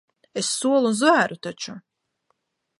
Es 0.41 0.47
solu 0.61 0.89
un 0.93 0.97
zvēru 1.01 1.39
taču. 1.49 1.77